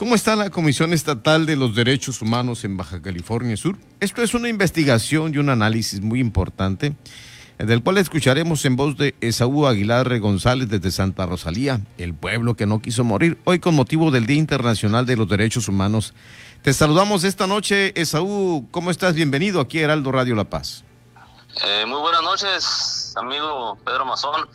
¿Cómo 0.00 0.14
está 0.14 0.34
la 0.34 0.48
Comisión 0.48 0.94
Estatal 0.94 1.44
de 1.44 1.56
los 1.56 1.74
Derechos 1.74 2.22
Humanos 2.22 2.64
en 2.64 2.78
Baja 2.78 3.02
California 3.02 3.54
Sur? 3.54 3.76
Esto 4.00 4.22
es 4.22 4.32
una 4.32 4.48
investigación 4.48 5.34
y 5.34 5.36
un 5.36 5.50
análisis 5.50 6.00
muy 6.00 6.20
importante, 6.20 6.94
del 7.58 7.82
cual 7.82 7.98
escucharemos 7.98 8.64
en 8.64 8.76
voz 8.76 8.96
de 8.96 9.14
Esaú 9.20 9.66
Aguilar 9.66 10.18
González 10.18 10.70
desde 10.70 10.90
Santa 10.90 11.26
Rosalía, 11.26 11.82
el 11.98 12.14
pueblo 12.14 12.54
que 12.54 12.64
no 12.64 12.80
quiso 12.80 13.04
morir, 13.04 13.36
hoy 13.44 13.58
con 13.58 13.74
motivo 13.74 14.10
del 14.10 14.24
Día 14.24 14.38
Internacional 14.38 15.04
de 15.04 15.16
los 15.16 15.28
Derechos 15.28 15.68
Humanos. 15.68 16.14
Te 16.62 16.72
saludamos 16.72 17.24
esta 17.24 17.46
noche, 17.46 17.92
Esaú, 18.00 18.68
¿cómo 18.70 18.90
estás? 18.90 19.14
Bienvenido 19.14 19.60
aquí 19.60 19.80
a 19.80 19.82
Heraldo 19.82 20.12
Radio 20.12 20.34
La 20.34 20.44
Paz. 20.44 20.82
Eh, 21.62 21.84
muy 21.86 22.00
buenas 22.00 22.22
noches, 22.22 23.14
amigo 23.18 23.76
Pedro 23.84 24.06
Mazón. 24.06 24.48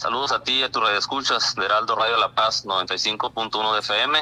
Saludos 0.00 0.32
a 0.32 0.42
ti 0.42 0.52
y 0.52 0.62
a 0.62 0.70
tus 0.70 0.82
radioescuchas 0.82 1.54
de 1.56 1.62
Heraldo 1.66 1.94
Radio 1.94 2.16
La 2.16 2.34
Paz 2.34 2.64
95.1 2.64 3.74
de 3.74 3.80
FM. 3.80 4.18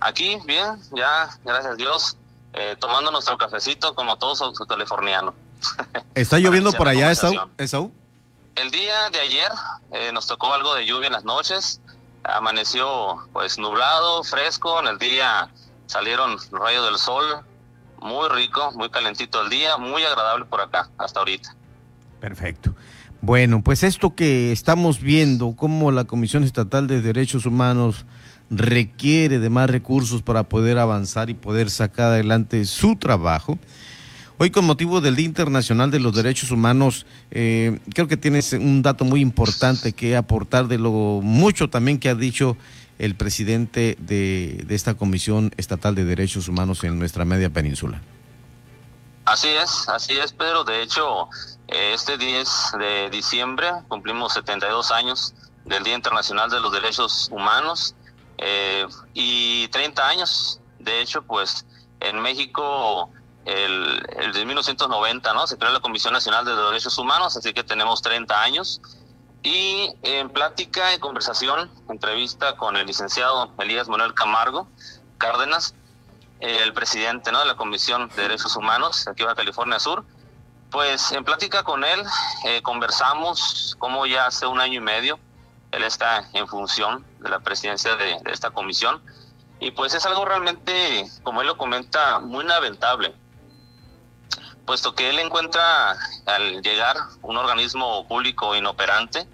Aquí, 0.00 0.36
bien, 0.46 0.76
ya, 0.96 1.30
gracias 1.44 1.74
a 1.74 1.76
Dios, 1.76 2.16
eh, 2.54 2.74
tomando 2.80 3.12
nuestro 3.12 3.38
cafecito 3.38 3.94
como 3.94 4.18
todos 4.18 4.40
los 4.40 4.58
californianos. 4.66 5.34
¿Está 6.16 6.40
lloviendo 6.40 6.72
por 6.72 6.88
allá, 6.88 7.12
Esaú? 7.12 7.92
El 8.56 8.72
día 8.72 9.10
de 9.10 9.20
ayer 9.20 9.48
eh, 9.92 10.10
nos 10.12 10.26
tocó 10.26 10.52
algo 10.52 10.74
de 10.74 10.86
lluvia 10.86 11.06
en 11.06 11.12
las 11.12 11.24
noches. 11.24 11.80
Amaneció 12.24 13.24
pues 13.32 13.58
nublado, 13.58 14.24
fresco. 14.24 14.80
En 14.80 14.88
el 14.88 14.98
día 14.98 15.48
salieron 15.86 16.36
rayos 16.50 16.84
del 16.84 16.98
sol. 16.98 17.44
Muy 18.00 18.28
rico, 18.28 18.72
muy 18.72 18.90
calentito 18.90 19.40
el 19.42 19.50
día, 19.50 19.76
muy 19.76 20.02
agradable 20.02 20.46
por 20.46 20.62
acá 20.62 20.90
hasta 20.98 21.20
ahorita. 21.20 21.54
Perfecto. 22.18 22.74
Bueno, 23.24 23.62
pues 23.62 23.84
esto 23.84 24.16
que 24.16 24.50
estamos 24.50 25.00
viendo, 25.00 25.54
cómo 25.54 25.92
la 25.92 26.02
Comisión 26.02 26.42
Estatal 26.42 26.88
de 26.88 27.00
Derechos 27.00 27.46
Humanos 27.46 28.04
requiere 28.50 29.38
de 29.38 29.48
más 29.48 29.70
recursos 29.70 30.22
para 30.22 30.42
poder 30.42 30.76
avanzar 30.76 31.30
y 31.30 31.34
poder 31.34 31.70
sacar 31.70 32.06
adelante 32.06 32.64
su 32.64 32.96
trabajo. 32.96 33.60
Hoy 34.38 34.50
con 34.50 34.64
motivo 34.64 35.00
del 35.00 35.14
Día 35.14 35.26
Internacional 35.26 35.92
de 35.92 36.00
los 36.00 36.16
Derechos 36.16 36.50
Humanos, 36.50 37.06
eh, 37.30 37.78
creo 37.94 38.08
que 38.08 38.16
tienes 38.16 38.54
un 38.54 38.82
dato 38.82 39.04
muy 39.04 39.20
importante 39.20 39.92
que 39.92 40.16
aportar 40.16 40.66
de 40.66 40.78
lo 40.78 41.20
mucho 41.22 41.70
también 41.70 42.00
que 42.00 42.08
ha 42.08 42.16
dicho 42.16 42.56
el 42.98 43.14
presidente 43.14 43.96
de, 44.00 44.64
de 44.66 44.74
esta 44.74 44.94
Comisión 44.94 45.52
Estatal 45.58 45.94
de 45.94 46.04
Derechos 46.04 46.48
Humanos 46.48 46.82
en 46.82 46.98
nuestra 46.98 47.24
media 47.24 47.50
península. 47.50 48.02
Así 49.32 49.48
es, 49.48 49.88
así 49.88 50.18
es, 50.18 50.30
Pedro. 50.30 50.62
De 50.62 50.82
hecho, 50.82 51.26
este 51.66 52.18
10 52.18 52.72
de 52.78 53.08
diciembre 53.08 53.72
cumplimos 53.88 54.34
72 54.34 54.90
años 54.90 55.32
del 55.64 55.82
Día 55.82 55.94
Internacional 55.94 56.50
de 56.50 56.60
los 56.60 56.70
Derechos 56.70 57.30
Humanos 57.32 57.94
eh, 58.36 58.86
y 59.14 59.68
30 59.68 60.06
años. 60.06 60.60
De 60.80 61.00
hecho, 61.00 61.22
pues 61.22 61.64
en 62.00 62.20
México 62.20 63.08
el, 63.46 64.06
el 64.18 64.34
de 64.34 64.44
1990, 64.44 65.32
¿no? 65.32 65.46
Se 65.46 65.56
creó 65.56 65.72
la 65.72 65.80
Comisión 65.80 66.12
Nacional 66.12 66.44
de 66.44 66.54
Derechos 66.54 66.98
Humanos, 66.98 67.34
así 67.34 67.54
que 67.54 67.64
tenemos 67.64 68.02
30 68.02 68.38
años. 68.38 68.82
Y 69.42 69.94
en 70.02 70.28
plática, 70.28 70.92
en 70.92 71.00
conversación, 71.00 71.70
entrevista 71.88 72.54
con 72.58 72.76
el 72.76 72.86
licenciado 72.86 73.50
Elías 73.58 73.88
Manuel 73.88 74.12
Camargo 74.12 74.68
Cárdenas, 75.16 75.74
el 76.42 76.72
presidente 76.72 77.30
¿no? 77.30 77.38
de 77.38 77.46
la 77.46 77.56
Comisión 77.56 78.08
de 78.08 78.22
Derechos 78.22 78.56
Humanos 78.56 79.06
aquí 79.06 79.22
en 79.22 79.34
California 79.34 79.78
Sur. 79.78 80.04
Pues 80.70 81.12
en 81.12 81.24
plática 81.24 81.62
con 81.62 81.84
él 81.84 82.02
eh, 82.44 82.62
conversamos 82.62 83.76
como 83.78 84.06
ya 84.06 84.26
hace 84.26 84.46
un 84.46 84.60
año 84.60 84.74
y 84.74 84.80
medio 84.80 85.18
él 85.72 85.84
está 85.84 86.28
en 86.34 86.46
función 86.46 87.04
de 87.20 87.30
la 87.30 87.40
presidencia 87.40 87.96
de, 87.96 88.18
esta 88.26 88.50
comisión 88.50 89.02
y 89.58 89.70
pues 89.70 89.94
es 89.94 90.04
algo 90.06 90.24
realmente, 90.24 91.06
como 91.22 91.40
él 91.40 91.46
lo 91.46 91.56
comenta, 91.56 92.18
muy 92.18 92.44
lamentable, 92.44 93.14
puesto 94.66 94.94
que 94.94 95.08
él 95.08 95.18
encuentra 95.18 95.96
al 96.26 96.62
llegar 96.62 96.96
un 97.22 97.36
organismo 97.36 98.06
público 98.06 98.54
inoperante, 98.54 99.26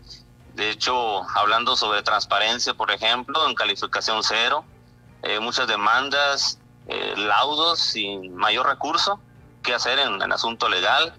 de 0.55 0.71
hecho 0.71 1.23
hablando 1.37 1.77
sobre 1.77 2.03
transparencia, 2.03 2.75
por 2.75 2.91
ejemplo, 2.91 3.49
en 3.49 3.55
calificación 3.55 4.23
cero, 4.23 4.65
eh, 5.23 5.41
muchas 5.41 5.67
demandas, 5.67 6.59
eh, 6.89 7.13
laudos 7.19 7.81
sin 7.81 8.35
mayor 8.35 8.67
recurso 8.67 9.21
que 9.63 9.75
hacer 9.75 9.99
en, 9.99 10.23
en, 10.23 10.33
asunto 10.33 10.71
legal. 10.71 11.15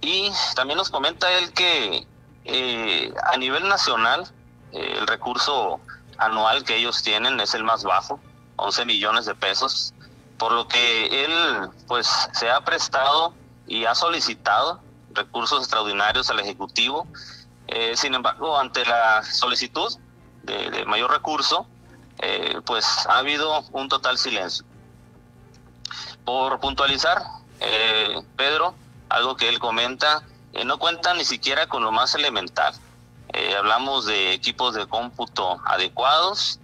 Y 0.00 0.32
también 0.54 0.78
nos 0.78 0.88
comenta 0.88 1.30
él 1.32 1.52
que 1.52 2.06
eh, 2.46 3.12
a 3.30 3.36
nivel 3.36 3.68
nacional 3.68 4.26
eh, 4.72 4.96
el 4.98 5.06
recurso 5.06 5.80
anual 6.16 6.64
que 6.64 6.76
ellos 6.76 7.02
tienen 7.02 7.38
es 7.40 7.52
el 7.52 7.62
más 7.62 7.84
bajo, 7.84 8.20
11 8.56 8.86
millones 8.86 9.26
de 9.26 9.34
pesos, 9.34 9.92
por 10.38 10.52
lo 10.52 10.66
que 10.66 11.24
él 11.24 11.70
pues 11.86 12.08
se 12.32 12.50
ha 12.50 12.62
prestado 12.62 13.34
y 13.66 13.84
ha 13.84 13.94
solicitado 13.94 14.80
recursos 15.12 15.60
extraordinarios 15.60 16.30
al 16.30 16.40
Ejecutivo. 16.40 17.06
sin 17.94 18.14
embargo, 18.14 18.58
ante 18.58 18.84
la 18.86 19.22
solicitud 19.22 19.92
de 20.42 20.84
mayor 20.86 21.10
recurso, 21.10 21.66
pues 22.64 23.06
ha 23.06 23.18
habido 23.18 23.62
un 23.72 23.88
total 23.88 24.18
silencio. 24.18 24.64
Por 26.30 26.60
puntualizar, 26.60 27.24
eh, 27.58 28.22
Pedro, 28.36 28.76
algo 29.08 29.36
que 29.36 29.48
él 29.48 29.58
comenta, 29.58 30.22
eh, 30.52 30.64
no 30.64 30.78
cuenta 30.78 31.12
ni 31.12 31.24
siquiera 31.24 31.66
con 31.66 31.82
lo 31.82 31.90
más 31.90 32.14
elemental. 32.14 32.72
Eh, 33.32 33.56
hablamos 33.56 34.06
de 34.06 34.32
equipos 34.32 34.76
de 34.76 34.86
cómputo 34.86 35.60
adecuados, 35.64 36.60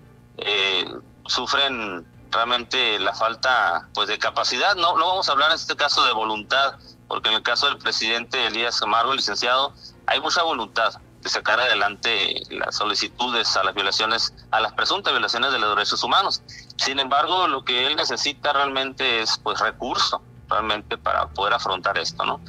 sufren 1.26 2.06
realmente 2.30 3.00
la 3.00 3.12
falta 3.12 3.88
pues 3.92 4.06
de 4.06 4.20
capacidad. 4.20 4.76
No, 4.76 4.96
no 4.96 5.08
vamos 5.08 5.28
a 5.28 5.32
hablar 5.32 5.50
en 5.50 5.56
este 5.56 5.74
caso 5.74 6.04
de 6.04 6.12
voluntad, 6.12 6.76
porque 7.08 7.28
en 7.30 7.34
el 7.34 7.42
caso 7.42 7.66
del 7.66 7.78
presidente 7.78 8.46
Elías 8.46 8.78
Camargo, 8.78 9.14
licenciado, 9.14 9.74
hay 10.06 10.20
mucha 10.20 10.44
voluntad 10.44 10.94
de 11.22 11.28
sacar 11.28 11.58
adelante 11.58 12.40
las 12.50 12.76
solicitudes 12.76 13.56
a 13.56 13.64
las 13.64 13.74
violaciones, 13.74 14.32
a 14.52 14.60
las 14.60 14.74
presuntas 14.74 15.12
violaciones 15.12 15.50
de 15.50 15.58
los 15.58 15.74
derechos 15.74 16.04
humanos. 16.04 16.40
Sin 16.76 16.98
embargo, 16.98 17.48
lo 17.48 17.64
que 17.64 17.86
él 17.86 17.96
necesita 17.96 18.52
realmente 18.52 19.20
es 19.20 19.38
pues 19.38 19.60
recurso, 19.60 20.22
realmente 20.48 20.98
para 20.98 21.28
poder 21.28 21.54
afrontar 21.54 21.98
esto, 21.98 22.24
¿no? 22.24 22.40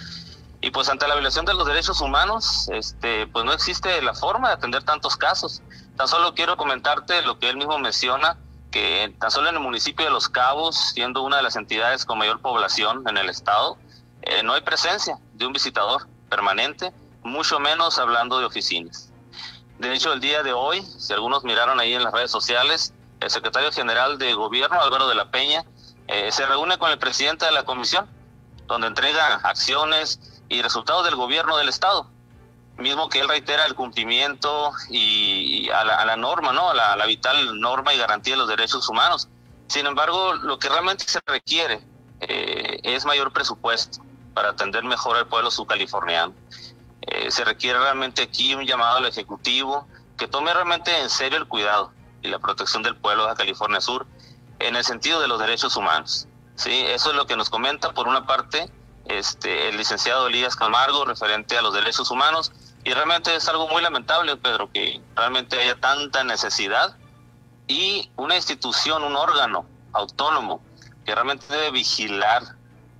Y 0.60 0.72
pues 0.72 0.90
ante 0.90 1.08
la 1.08 1.14
violación 1.14 1.46
de 1.46 1.54
los 1.54 1.68
derechos 1.68 2.02
humanos, 2.02 2.68
este, 2.70 3.28
pues 3.28 3.46
no 3.46 3.54
existe 3.54 4.02
la 4.02 4.14
forma 4.14 4.50
de 4.50 4.56
atender 4.56 4.84
tantos 4.84 5.16
casos. 5.16 5.62
Tan 5.96 6.08
solo 6.08 6.34
quiero 6.34 6.58
comentarte 6.58 7.22
lo 7.22 7.40
que 7.40 7.50
él 7.50 7.58
mismo 7.58 7.78
menciona, 7.78 8.38
que 8.72 9.16
tan 9.20 9.32
solo 9.32 9.50
en 9.50 9.56
el 9.56 9.62
municipio 9.62 10.06
de 10.06 10.12
Los 10.12 10.30
Cabos, 10.30 10.76
siendo 10.94 11.22
una 11.22 11.38
de 11.38 11.44
las 11.44 11.56
entidades 11.56 12.06
con 12.06 12.18
mayor 12.18 12.42
población 12.42 13.04
en 13.08 13.18
el 13.18 13.30
estado, 13.30 13.78
eh, 14.24 14.42
no 14.44 14.54
hay 14.54 14.62
presencia 14.62 15.20
de 15.34 15.46
un 15.46 15.54
visitador 15.54 16.08
permanente 16.30 16.92
mucho 17.24 17.60
menos 17.60 18.00
hablando 18.00 18.40
de 18.40 18.46
oficinas. 18.46 19.12
De 19.80 19.94
hecho, 19.94 20.12
el 20.12 20.20
día 20.20 20.42
de 20.42 20.54
hoy, 20.54 20.82
si 20.82 21.14
algunos 21.14 21.44
miraron 21.44 21.80
ahí 21.80 21.94
en 21.94 22.04
las 22.04 22.14
redes 22.14 22.32
sociales, 22.32 22.94
el 23.20 23.30
secretario 23.30 23.72
general 23.72 24.18
de 24.18 24.34
gobierno, 24.34 24.80
Álvaro 24.82 25.08
de 25.08 25.16
la 25.16 25.32
Peña, 25.32 25.66
eh, 26.08 26.32
se 26.32 26.46
reúne 26.46 26.78
con 26.78 26.92
el 26.92 27.00
presidente 27.00 27.46
de 27.46 27.52
la 27.52 27.64
comisión, 27.64 28.08
donde 28.68 28.88
entrega 28.88 29.36
acciones 29.44 30.20
y 30.50 30.62
resultados 30.62 31.04
del 31.06 31.16
gobierno 31.16 31.58
del 31.58 31.70
Estado, 31.70 32.10
mismo 32.78 33.10
que 33.10 33.20
él 33.20 33.28
reitera 33.28 33.66
el 33.66 33.76
cumplimiento 33.76 34.72
y 34.90 35.70
a 35.70 35.84
la, 35.84 36.16
norma, 36.16 36.54
¿no? 36.54 36.70
A 36.70 36.96
la, 36.96 37.06
vital 37.06 37.60
norma 37.60 37.94
y 37.94 37.98
garantía 37.98 38.36
de 38.36 38.40
los 38.40 38.48
derechos 38.48 38.88
humanos. 38.88 39.28
Sin 39.68 39.86
embargo, 39.86 40.34
lo 40.36 40.60
que 40.60 40.70
realmente 40.70 41.06
se 41.06 41.20
requiere 41.26 41.82
eh, 42.22 42.80
es 42.84 43.06
mayor 43.06 43.34
presupuesto 43.34 44.00
para 44.34 44.50
atender 44.50 44.84
mejor 44.84 45.18
al 45.18 45.28
pueblo 45.28 45.50
subcaliforniano. 45.50 46.34
Eh, 47.02 47.32
se 47.32 47.44
requiere 47.44 47.80
realmente 47.80 48.22
aquí 48.22 48.54
un 48.54 48.66
llamado 48.66 48.98
al 48.98 49.06
Ejecutivo 49.06 49.88
que 50.18 50.28
tome 50.28 50.54
realmente 50.54 50.98
en 51.00 51.10
serio 51.10 51.38
el 51.38 51.48
cuidado 51.48 51.92
y 52.22 52.28
la 52.30 52.40
protección 52.40 52.84
del 52.84 52.96
pueblo 52.96 53.28
de 53.28 53.36
California 53.36 53.82
Sur 53.82 54.06
en 54.60 54.76
el 54.76 54.84
sentido 54.84 55.20
de 55.20 55.28
los 55.28 55.40
derechos 55.40 55.76
humanos. 55.76 56.28
¿sí? 56.56 56.84
Eso 56.88 57.12
es 57.12 57.16
lo 57.16 57.26
que 57.28 57.36
nos 57.36 57.50
comenta, 57.50 57.94
por 57.94 58.08
una 58.08 58.26
parte, 58.26 58.70
este, 59.06 59.70
el 59.70 59.78
licenciado 59.78 60.28
Elías 60.28 60.56
Camargo 60.56 61.06
referente 61.06 61.58
a 61.58 61.62
los 61.62 61.74
derechos 61.74 62.12
humanos. 62.12 62.52
Y 62.84 62.94
realmente 62.94 63.36
es 63.36 63.48
algo 63.50 63.68
muy 63.68 63.82
lamentable, 63.82 64.38
Pedro, 64.38 64.70
que 64.72 65.02
realmente 65.16 65.60
haya 65.62 65.76
tanta 65.76 66.24
necesidad 66.24 66.96
y 67.68 68.12
una 68.16 68.36
institución, 68.36 69.04
un 69.04 69.16
órgano 69.16 69.66
autónomo 69.94 70.62
que 71.06 71.14
realmente 71.14 71.46
debe 71.50 71.72
vigilar 71.72 72.44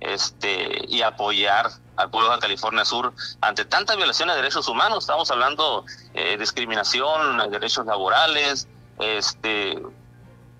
este, 0.00 0.84
y 0.88 1.02
apoyar 1.02 1.70
al 1.96 2.10
pueblo 2.10 2.32
de 2.32 2.38
California 2.38 2.84
Sur 2.84 3.12
ante 3.40 3.64
tantas 3.64 3.96
violaciones 3.96 4.36
de 4.36 4.42
derechos 4.42 4.68
humanos. 4.68 5.00
Estamos 5.00 5.30
hablando 5.30 5.84
de 6.12 6.34
eh, 6.34 6.38
discriminación, 6.38 7.50
derechos 7.50 7.86
laborales, 7.86 8.68
este, 9.00 9.78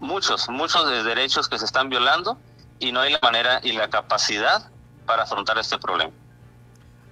muchos, 0.01 0.49
muchos 0.49 0.89
de 0.91 1.03
derechos 1.03 1.49
que 1.49 1.59
se 1.59 1.65
están 1.65 1.89
violando 1.89 2.39
y 2.79 2.93
no 2.93 3.01
hay 3.01 3.13
la 3.13 3.21
manera 3.23 3.61
y 3.63 3.73
la 3.73 3.91
capacidad 3.91 4.71
para 5.07 5.25
afrontar 5.25 5.59
este 5.59 5.79
problema. 5.79 6.13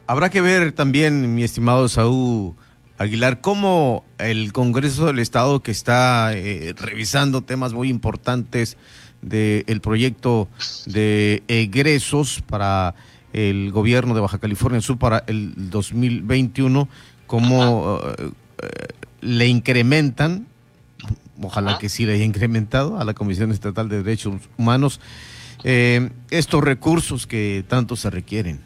Habrá 0.07 0.31
que 0.31 0.41
ver 0.41 0.73
también, 0.73 1.35
mi 1.35 1.43
estimado 1.43 1.89
Saúl, 1.89 2.55
Aguilar, 2.99 3.41
¿cómo 3.41 4.05
el 4.19 4.53
Congreso 4.53 5.07
del 5.07 5.19
Estado 5.19 5.63
que 5.63 5.71
está 5.71 6.33
eh, 6.33 6.75
revisando 6.77 7.43
temas 7.43 7.73
muy 7.73 7.89
importantes 7.89 8.77
del 9.21 9.81
proyecto 9.81 10.49
de 10.87 11.43
egresos 11.49 12.43
para 12.47 12.95
el 13.33 13.71
gobierno 13.73 14.15
de 14.15 14.21
Baja 14.21 14.39
California 14.39 14.81
Sur 14.81 14.99
para 14.99 15.25
el 15.27 15.71
2021, 15.71 16.89
cómo 17.27 18.01
eh, 18.01 18.31
eh, 18.63 18.87
le 19.21 19.47
incrementan, 19.49 20.47
ojalá 21.43 21.79
que 21.79 21.89
sí 21.89 22.07
le 22.07 22.15
haya 22.15 22.25
incrementado 22.25 22.99
a 22.99 23.05
la 23.05 23.15
Comisión 23.15 23.53
Estatal 23.53 23.89
de 23.89 24.03
Derechos 24.03 24.35
Humanos, 24.57 25.01
estos 25.63 26.63
recursos 26.63 27.27
que 27.27 27.65
tanto 27.69 27.97
se 27.97 28.11
requieren? 28.11 28.63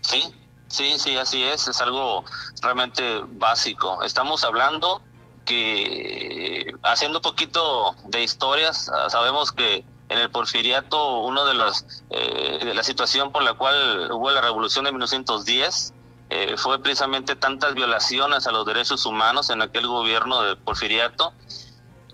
Sí, 0.00 0.22
Sí, 0.70 0.94
sí, 0.98 1.16
así 1.16 1.42
es, 1.42 1.66
es 1.66 1.80
algo 1.80 2.24
realmente 2.62 3.22
básico. 3.32 4.04
Estamos 4.04 4.44
hablando 4.44 5.02
que, 5.44 6.72
haciendo 6.84 7.18
un 7.18 7.22
poquito 7.22 7.96
de 8.06 8.22
historias, 8.22 8.88
ah, 8.88 9.10
sabemos 9.10 9.50
que 9.50 9.84
en 10.08 10.18
el 10.18 10.30
porfiriato, 10.30 11.22
uno 11.22 11.44
de 11.44 11.54
las, 11.54 12.04
eh, 12.10 12.60
de 12.64 12.72
la 12.72 12.84
situación 12.84 13.32
por 13.32 13.42
la 13.42 13.54
cual 13.54 14.10
hubo 14.12 14.30
la 14.30 14.40
revolución 14.40 14.84
de 14.84 14.92
1910, 14.92 15.92
eh, 16.30 16.56
fue 16.56 16.80
precisamente 16.80 17.36
tantas 17.36 17.74
violaciones 17.74 18.46
a 18.46 18.52
los 18.52 18.64
derechos 18.64 19.04
humanos 19.04 19.50
en 19.50 19.62
aquel 19.62 19.86
gobierno 19.86 20.42
de 20.42 20.56
porfiriato. 20.56 21.32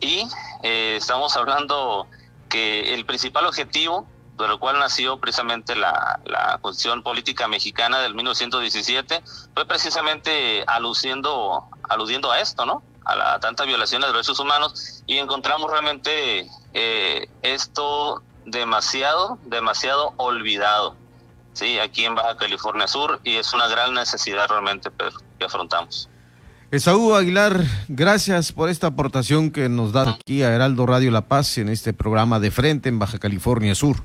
Y 0.00 0.26
eh, 0.62 0.96
estamos 0.96 1.36
hablando 1.36 2.06
que 2.48 2.94
el 2.94 3.06
principal 3.06 3.46
objetivo 3.46 4.06
de 4.36 4.48
lo 4.48 4.58
cual 4.58 4.78
nació 4.78 5.18
precisamente 5.18 5.74
la, 5.74 6.20
la 6.24 6.58
Constitución 6.60 7.02
Política 7.02 7.48
Mexicana 7.48 8.00
del 8.00 8.14
1917, 8.14 9.22
fue 9.54 9.66
precisamente 9.66 10.64
aludiendo, 10.66 11.64
aludiendo 11.88 12.30
a 12.30 12.40
esto, 12.40 12.66
¿no? 12.66 12.82
A 13.04 13.16
la 13.16 13.40
tantas 13.40 13.66
violaciones 13.66 14.08
de 14.08 14.12
derechos 14.12 14.38
humanos 14.38 15.02
y 15.06 15.18
encontramos 15.18 15.70
realmente 15.70 16.50
eh, 16.74 17.28
esto 17.42 18.22
demasiado, 18.44 19.38
demasiado 19.44 20.12
olvidado, 20.16 20.96
sí, 21.56 21.79
aquí 21.79 22.05
en 22.05 22.14
Baja 22.14 22.37
California 22.37 22.87
Sur 22.87 23.20
y 23.25 23.37
es 23.37 23.53
una 23.53 23.67
gran 23.67 23.94
necesidad 23.94 24.47
realmente, 24.49 24.91
Pedro, 24.91 25.19
que 25.38 25.44
afrontamos. 25.47 26.08
Esaú 26.70 27.14
Aguilar, 27.14 27.62
gracias 27.88 28.53
por 28.53 28.69
esta 28.69 28.88
aportación 28.88 29.50
que 29.50 29.69
nos 29.69 29.93
da 29.93 30.11
aquí 30.11 30.43
a 30.43 30.53
Heraldo 30.53 30.85
Radio 30.85 31.11
La 31.11 31.23
Paz 31.23 31.58
en 31.58 31.69
este 31.69 31.93
programa 31.93 32.41
de 32.41 32.50
frente 32.50 32.88
en 32.88 32.99
Baja 32.99 33.19
California 33.19 33.75
Sur. 33.75 34.03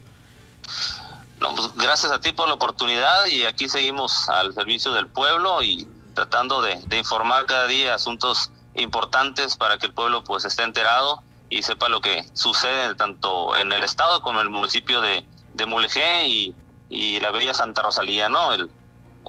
No, 1.39 1.55
pues 1.55 1.73
gracias 1.75 2.11
a 2.11 2.21
ti 2.21 2.31
por 2.31 2.47
la 2.47 2.53
oportunidad 2.53 3.25
y 3.25 3.45
aquí 3.45 3.67
seguimos 3.67 4.29
al 4.29 4.53
servicio 4.53 4.93
del 4.93 5.07
pueblo 5.07 5.63
y 5.63 5.87
tratando 6.13 6.61
de, 6.61 6.79
informar 6.95 7.47
cada 7.47 7.65
día 7.67 7.95
asuntos 7.95 8.51
importantes 8.75 9.57
para 9.57 9.77
que 9.77 9.87
el 9.87 9.93
pueblo 9.93 10.23
pues 10.23 10.45
esté 10.45 10.63
enterado 10.63 11.23
y 11.49 11.63
sepa 11.63 11.89
lo 11.89 11.99
que 11.99 12.25
sucede 12.33 12.93
tanto 12.95 13.57
en 13.57 13.71
el 13.71 13.83
estado 13.83 14.21
como 14.21 14.39
en 14.39 14.47
el 14.47 14.51
municipio 14.51 15.01
de, 15.01 15.25
de 15.55 15.65
Mulegé 15.65 16.27
y, 16.27 16.55
la 16.91 17.31
bella 17.31 17.53
Santa 17.53 17.81
Rosalía, 17.81 18.29
¿no? 18.29 18.53
El, 18.53 18.69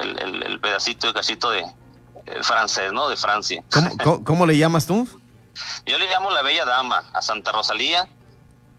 el, 0.01 0.61
pedacito 0.61 1.07
de 1.07 1.15
cachito 1.15 1.51
de 1.51 1.65
el 2.27 2.45
francés, 2.45 2.93
¿no? 2.93 3.09
De 3.09 3.17
Francia. 3.17 3.63
¿Cómo, 4.25 4.47
le 4.47 4.57
llamas 4.57 4.87
tú? 4.87 5.09
Yo 5.87 5.99
le 5.99 6.09
llamo 6.09 6.31
la 6.31 6.43
bella 6.43 6.65
dama 6.65 7.05
a 7.13 7.23
Santa 7.23 7.53
Rosalía 7.53 8.09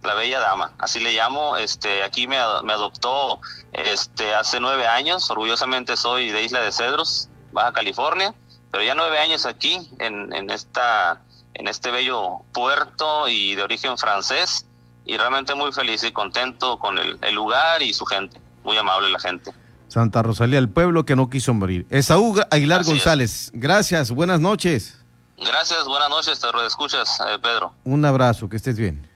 la 0.03 0.13
bella 0.15 0.39
dama, 0.39 0.74
así 0.80 1.00
le 1.00 1.13
llamo. 1.13 1.57
Este, 1.57 2.03
aquí 2.03 2.27
me, 2.27 2.38
me 2.63 2.74
adoptó 2.74 3.39
este, 3.71 4.35
hace 4.35 4.59
nueve 4.59 4.88
años. 4.88 5.29
Orgullosamente 5.29 5.97
soy 5.97 6.31
de 6.31 6.44
Isla 6.44 6.62
de 6.62 6.71
Cedros, 6.71 7.29
Baja 7.51 7.74
California, 7.74 8.33
pero 8.71 8.83
ya 8.83 8.95
nueve 8.95 9.19
años 9.19 9.45
aquí 9.45 9.89
en, 10.00 10.33
en 10.33 10.50
esta, 10.50 11.21
en 11.53 11.68
este 11.68 11.91
bello 11.91 12.41
puerto 12.53 13.27
y 13.27 13.56
de 13.56 13.63
origen 13.63 13.97
francés. 13.97 14.65
Y 15.06 15.18
realmente 15.18 15.53
muy 15.53 15.71
feliz 15.74 16.03
y 16.03 16.12
contento 16.12 16.79
con 16.79 16.97
el, 16.97 17.18
el 17.21 17.36
lugar 17.36 17.81
y 17.81 17.94
su 17.94 18.06
gente. 18.06 18.39
Muy 18.63 18.77
amable 18.77 19.10
la 19.10 19.19
gente. 19.19 19.51
Santa 19.88 20.24
Rosalía, 20.24 20.60
el 20.60 20.69
pueblo 20.69 21.06
que 21.06 21.15
no 21.15 21.30
quiso 21.30 21.54
morir. 21.54 21.86
Esaú 21.89 22.36
Aguilar 22.50 22.83
González, 22.83 23.51
gracias, 23.54 24.10
buenas 24.10 24.39
noches. 24.39 25.04
Gracias, 25.38 25.86
buenas 25.86 26.10
noches, 26.10 26.39
te 26.39 26.48
escuchas, 26.65 27.19
eh, 27.19 27.38
Pedro. 27.42 27.74
Un 27.83 28.04
abrazo, 28.06 28.50
que 28.50 28.56
estés 28.57 28.77
bien. 28.77 29.02